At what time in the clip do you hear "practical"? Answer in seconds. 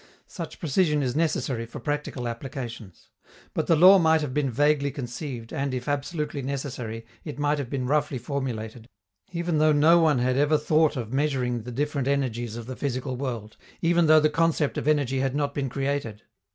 1.79-2.27